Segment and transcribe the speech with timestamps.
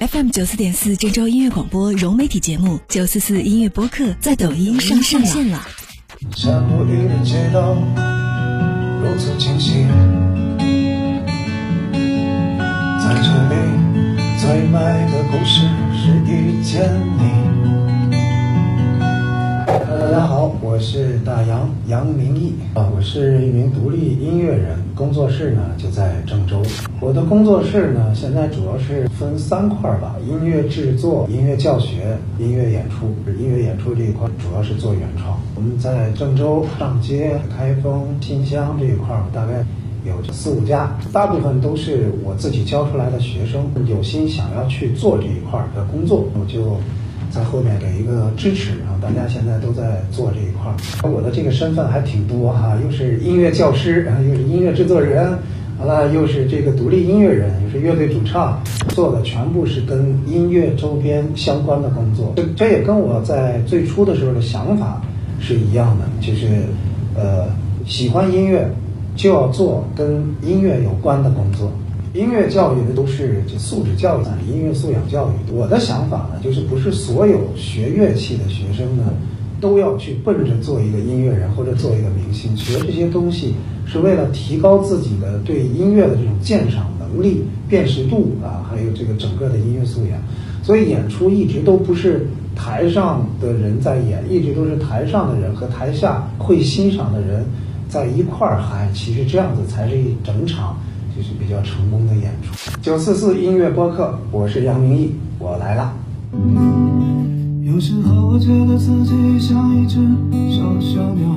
[0.00, 5.68] FM 九四点四郑州音乐广播融媒体节目《九四四音乐播客》在抖音上上线了。
[6.34, 7.74] 山谷里的街道
[9.02, 9.84] 如此清晰，
[12.98, 13.54] 在这里
[14.40, 14.78] 最美
[15.12, 15.68] 的故事
[20.80, 26.62] 我是大杨杨明义啊，我是一名独立音乐人，工作室呢就在郑州。
[27.02, 33.14] 我的工作室呢现在主要是分三块吧：音乐制作、音乐教学、音乐演出。
[33.38, 35.38] 音乐演出这一块主要是做原创。
[35.54, 39.62] 我们在郑州上街、开封、新乡这一块儿大概
[40.06, 46.80] 有四五家，大部分都是我自己教出来的学生，有心想要去做这一块的工作，我就。
[47.30, 48.98] 在后面给一个支持啊！
[49.00, 55.38] 大家现在都在做这一块儿，我的这个身份还挺多哈，又是音乐教师，然后又是音乐制作人，
[55.78, 62.32] 完了又是这个独立音乐人，又是乐队主唱，做的全部是跟音乐周边相关的工作。
[62.36, 65.00] 这这也跟我在最初的时候的想法
[65.38, 66.46] 是一样的，就是
[67.14, 67.46] 呃，
[67.86, 68.68] 喜欢音乐
[69.14, 71.70] 就要做跟音乐有关的工作。
[72.12, 75.52] 音乐教育的都是就素质教育，音乐素养教育。
[75.52, 79.04] 我的想法呢，就是不是所有学乐器的学生呢，
[79.60, 82.56] 都要去奔着做一个音乐人或者做一个明星。
[82.56, 83.54] 学这些东西
[83.86, 90.18] 是为了提高自己的对音乐的这种鉴赏能力、辨识度啊，还有这个整个的音乐素养。
[90.64, 97.44] 所以演出一直都不是台上的人在演，一直都是台上的人和台下会欣赏的人
[97.88, 98.90] 在一块儿嗨。
[98.92, 100.76] 其实这样子才是一整场。
[101.16, 102.54] 就是比较成功的演出。
[102.80, 105.92] 九四四音乐播客，我是杨明义，我来了。
[107.62, 109.96] 有时候我觉得自己像一只
[110.54, 111.28] 小小鸟，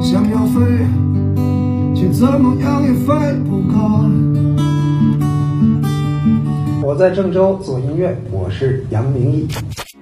[0.00, 0.60] 想要飞，
[1.94, 3.14] 却怎么样也飞
[3.44, 4.04] 不高。
[6.82, 9.48] 我在郑州做音乐，我是杨明义。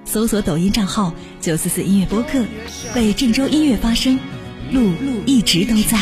[0.05, 2.43] 搜索抖音账号九四四音乐播客，
[2.95, 4.19] 为郑州音乐发声，
[4.71, 4.91] 路
[5.25, 5.97] 一直都在。